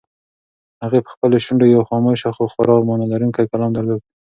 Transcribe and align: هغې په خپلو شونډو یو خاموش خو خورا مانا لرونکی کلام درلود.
هغې 0.83 0.99
په 1.05 1.09
خپلو 1.15 1.35
شونډو 1.45 1.73
یو 1.75 1.87
خاموش 1.89 2.19
خو 2.35 2.43
خورا 2.53 2.75
مانا 2.87 3.05
لرونکی 3.13 3.45
کلام 3.51 3.71
درلود. 3.73 4.01